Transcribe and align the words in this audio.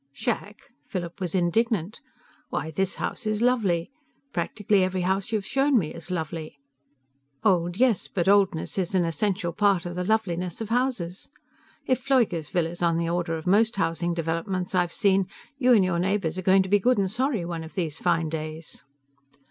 "Shack!" 0.13 0.71
Philip 0.87 1.21
was 1.21 1.35
indignant. 1.35 2.01
"Why, 2.49 2.71
this 2.71 2.95
house 2.95 3.27
is 3.27 3.39
lovely! 3.39 3.91
Practically 4.33 4.83
every 4.83 5.01
house 5.01 5.31
you've 5.31 5.45
shown 5.45 5.77
me 5.77 5.93
is 5.93 6.09
lovely. 6.09 6.57
Old, 7.43 7.77
yes 7.77 8.07
but 8.07 8.27
oldness 8.27 8.79
is 8.79 8.95
an 8.95 9.05
essential 9.05 9.53
part 9.53 9.85
of 9.85 9.93
the 9.93 10.03
loveliness 10.03 10.59
of 10.59 10.69
houses. 10.69 11.29
If 11.85 12.03
Pfleugersville 12.03 12.65
is 12.65 12.81
on 12.81 12.97
the 12.97 13.09
order 13.09 13.37
of 13.37 13.45
most 13.45 13.75
housing 13.75 14.15
developments 14.15 14.73
I've 14.73 14.91
seen, 14.91 15.27
you 15.59 15.71
and 15.73 15.85
your 15.85 15.99
neighbors 15.99 16.35
are 16.35 16.41
going 16.41 16.63
to 16.63 16.69
be 16.69 16.79
good 16.79 16.97
and 16.97 17.11
sorry 17.11 17.45
one 17.45 17.63
of 17.63 17.75
these 17.75 17.99
fine 17.99 18.29
days!" 18.29 18.83